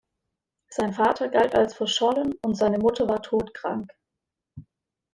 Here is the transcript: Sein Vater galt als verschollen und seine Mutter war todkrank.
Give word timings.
Sein 0.71 0.93
Vater 0.93 1.29
galt 1.29 1.53
als 1.53 1.75
verschollen 1.75 2.33
und 2.43 2.55
seine 2.55 2.79
Mutter 2.79 3.07
war 3.07 3.21
todkrank. 3.21 3.91